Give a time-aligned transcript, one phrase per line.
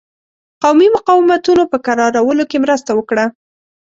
[0.63, 3.25] قومي مقاومتونو په کرارولو کې مرسته وکړه.